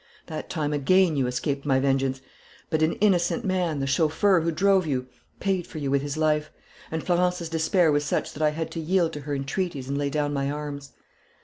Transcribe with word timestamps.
That 0.25 0.49
time 0.49 0.73
again 0.73 1.15
you 1.15 1.27
escaped 1.27 1.63
my 1.63 1.77
vengeance. 1.79 2.21
But 2.71 2.81
an 2.81 2.93
innocent 2.93 3.45
man, 3.45 3.77
the 3.79 3.85
chauffeur 3.85 4.41
who 4.41 4.49
drove 4.51 4.87
you, 4.87 5.05
paid 5.39 5.67
for 5.67 5.77
you 5.77 5.91
with 5.91 6.01
his 6.01 6.17
life; 6.17 6.51
and 6.89 7.03
Florence's 7.03 7.49
despair 7.49 7.91
was 7.91 8.03
such 8.03 8.33
that 8.33 8.41
I 8.41 8.49
had 8.49 8.71
to 8.71 8.79
yield 8.79 9.13
to 9.13 9.21
her 9.21 9.35
entreaties 9.35 9.87
and 9.87 9.99
lay 9.99 10.09
down 10.09 10.33
my 10.33 10.49
arms. 10.49 10.93